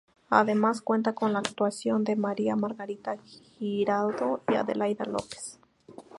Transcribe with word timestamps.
Además 0.31 0.81
cuenta 0.81 1.13
con 1.13 1.31
la 1.31 1.37
actuación 1.37 2.03
de 2.03 2.15
María 2.15 2.55
Margarita 2.55 3.17
Giraldo 3.59 4.41
y 4.51 4.55
Adelaida 4.55 5.05
López. 5.05 5.59